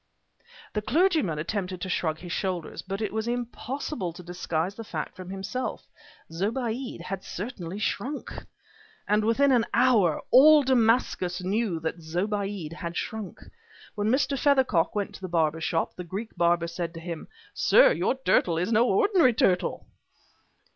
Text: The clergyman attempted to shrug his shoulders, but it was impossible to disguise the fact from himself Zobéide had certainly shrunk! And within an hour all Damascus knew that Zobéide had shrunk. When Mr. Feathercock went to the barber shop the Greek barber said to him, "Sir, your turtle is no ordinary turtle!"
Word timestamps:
The 0.73 0.81
clergyman 0.81 1.37
attempted 1.37 1.79
to 1.81 1.87
shrug 1.87 2.17
his 2.17 2.31
shoulders, 2.31 2.81
but 2.81 3.01
it 3.01 3.13
was 3.13 3.27
impossible 3.27 4.11
to 4.13 4.23
disguise 4.23 4.73
the 4.73 4.83
fact 4.83 5.15
from 5.15 5.29
himself 5.29 5.87
Zobéide 6.31 7.01
had 7.03 7.23
certainly 7.23 7.77
shrunk! 7.77 8.33
And 9.07 9.23
within 9.23 9.51
an 9.51 9.67
hour 9.75 10.19
all 10.31 10.63
Damascus 10.63 11.43
knew 11.43 11.79
that 11.81 11.99
Zobéide 11.99 12.73
had 12.73 12.97
shrunk. 12.97 13.41
When 13.93 14.07
Mr. 14.09 14.39
Feathercock 14.39 14.95
went 14.95 15.13
to 15.13 15.21
the 15.21 15.29
barber 15.29 15.61
shop 15.61 15.93
the 15.95 16.03
Greek 16.03 16.35
barber 16.35 16.65
said 16.65 16.95
to 16.95 16.99
him, 16.99 17.27
"Sir, 17.53 17.91
your 17.91 18.15
turtle 18.15 18.57
is 18.57 18.71
no 18.71 18.87
ordinary 18.89 19.33
turtle!" 19.35 19.85